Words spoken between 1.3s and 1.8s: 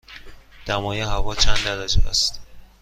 چند